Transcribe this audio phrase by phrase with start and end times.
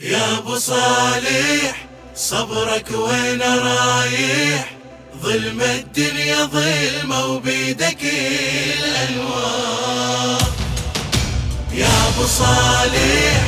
[0.00, 4.70] يا أبو صالح صبرك وين رايح؟
[5.22, 7.98] ظلم الدنيا ظلمة وبيدك
[8.78, 10.42] الأنوار.
[11.72, 13.42] يا أبو صالح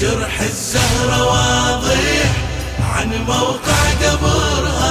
[0.00, 2.32] جرح الزهرة واضح
[2.80, 4.85] عن موقع قبرها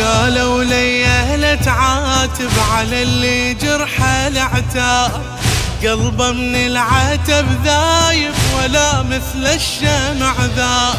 [0.00, 1.02] قالوا لي
[1.36, 5.22] لا تعاتب على اللي جرحه العتاب
[5.82, 10.98] قلبه من العتب ذايب ولا مثل الشمع ذاب.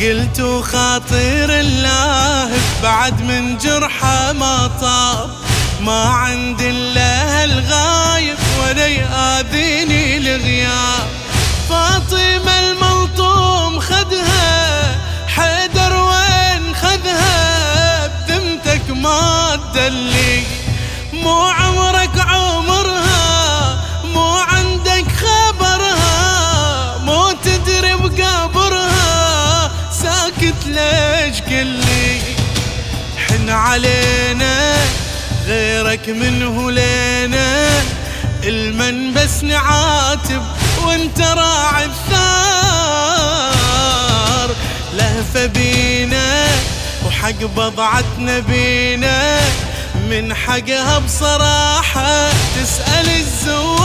[0.00, 0.40] قلت
[0.72, 2.50] خاطر الله
[2.82, 5.30] بعد من جرحه ما طاب.
[5.80, 8.36] ما عند الله الغايب
[19.68, 20.42] ما تدلي
[21.12, 29.70] مو عمرك عمرها مو عندك خبرها مو تدري بقبرها.
[30.02, 32.20] ساكت ليش كلي
[33.28, 34.74] حن علينا
[35.46, 37.68] غيرك منه لينا.
[38.44, 40.42] المن بس نعاتب
[40.86, 42.28] وانت راعي الثار.
[44.94, 45.87] لهفة بينا
[47.06, 49.38] وحق بضعتنا بينا
[50.10, 53.78] من حقها بصراحة تسأل الزوار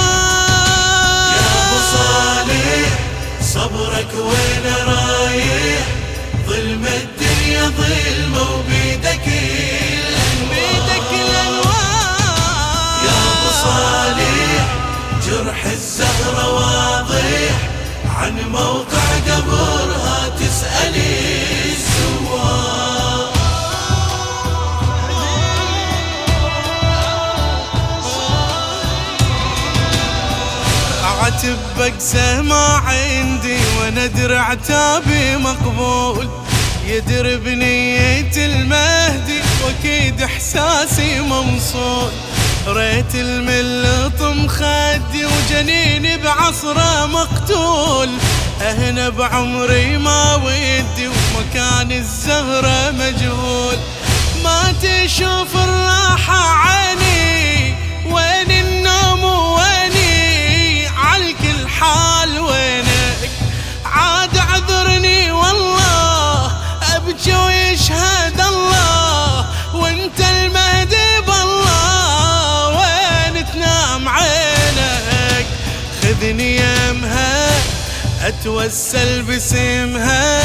[1.36, 2.89] يا أبو صالح
[3.53, 5.86] صبرك وين رايح؟
[6.47, 9.25] ظلم الدنيا ظلمة وبيدك
[10.50, 11.73] بيدك الأنوار.
[13.06, 14.66] يا أبو صالح
[15.28, 17.52] جرح الزهرة واضح
[18.17, 18.92] عن موقع
[31.78, 36.29] بقسه ما عندي وأنا درع تابي مقبول.
[36.88, 42.12] يدر بنية المهدي وأكيد إحساسي موصول
[42.68, 48.09] ريت الملطم خدي وجنيني بعصره مقتول.
[48.62, 53.78] اهنا بعمري ما ودي ومكان الزهرة مجهول.
[54.44, 57.22] ما تشوف الراحة عيني
[78.23, 80.44] أتوسل باسمها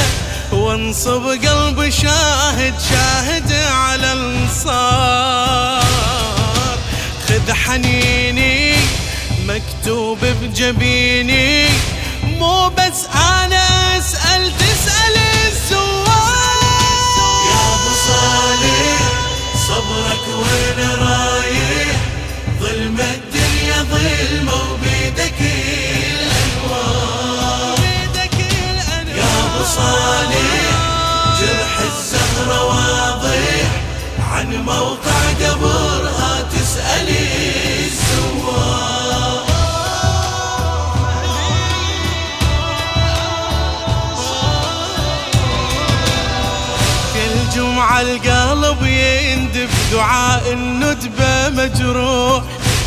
[0.53, 5.83] وانصب قلب شاهد شاهد على الأنصار.
[7.29, 8.75] خذ حنيني
[9.47, 11.69] مكتوب بجبيني
[12.25, 16.08] مو بس أنا أسأل تسأل الزوار.
[34.69, 37.29] موقع قبرها تسألي
[37.87, 39.09] الزوار
[48.01, 52.43] القلب يندب دعاء الندبة مجروح.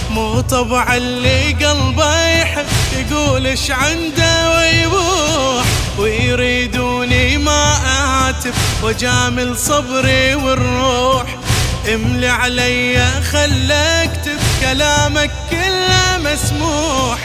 [0.10, 5.66] مو طبع اللي قلبه يحب يقول إيش عنده ويبوح.
[5.98, 8.54] ويريدوني ما أعاتب
[8.84, 11.41] وجامل صبري والروح.
[11.88, 17.20] املي علي خل اكتب كلامك كله مسموح.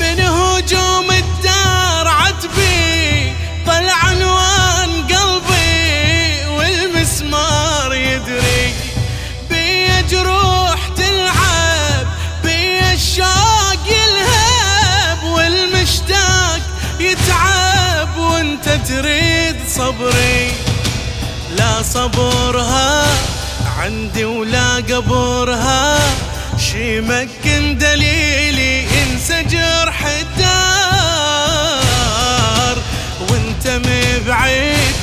[0.00, 3.32] من هجوم الدار عتبي
[3.66, 8.74] طلع عنوان قلبي والمسمار يدري.
[9.50, 12.06] بيا جروح تلعب
[12.44, 16.60] بيا الشوق يلهب والمشتاق
[17.00, 20.52] يتعب وانت تريد صبري.
[21.56, 23.04] لا صبرها
[23.80, 25.98] عندي ولا قبرها
[26.58, 30.60] شي مكن دليلي انسى جرح الدار
[33.20, 34.94] وانت مبعيد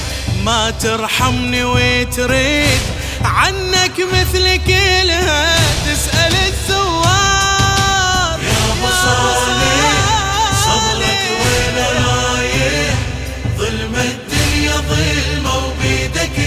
[0.43, 2.79] ما ترحمني وتريد
[3.23, 8.39] عنك مثل كلها تسأل الزوار.
[8.43, 10.05] يا صالح
[10.63, 12.95] صبرك وين رايح؟
[13.57, 16.37] ظلم الدنيا ظلمة وبيدك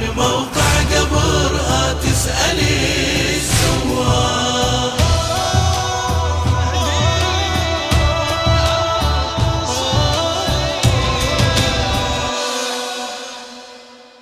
[0.00, 4.92] من موقع قبر آه، تسألي سواه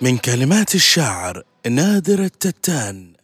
[0.00, 3.18] من كلمات الشاعر نادر التتان.